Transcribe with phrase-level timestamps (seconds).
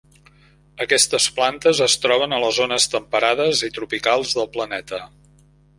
[0.85, 5.07] Aquestes plantes es troben a les zones temperades i tropicals del planeta.